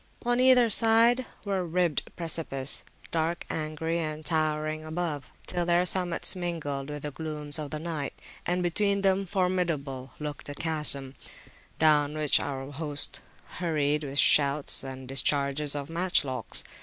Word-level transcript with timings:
On 0.25 0.39
either 0.39 0.67
side 0.67 1.27
were 1.45 1.63
ribbed 1.63 2.09
precipices, 2.15 2.83
dark, 3.11 3.45
angry, 3.51 3.99
and 3.99 4.25
towering 4.25 4.83
above, 4.83 5.29
till 5.45 5.63
their 5.63 5.85
summits 5.85 6.35
mingled 6.35 6.89
with 6.89 7.03
the 7.03 7.11
glooms 7.11 7.59
of 7.59 7.71
night; 7.79 8.19
and 8.43 8.63
between 8.63 9.01
them 9.01 9.27
formidable 9.27 10.13
looked 10.19 10.47
the 10.47 10.55
chasm, 10.55 11.13
down 11.77 12.15
which 12.15 12.39
our 12.39 12.71
host 12.71 13.21
hurried 13.59 14.03
with 14.03 14.17
shouts 14.17 14.83
and 14.83 15.07
discharges 15.07 15.75
of 15.75 15.87
matchlocks. 15.87 16.63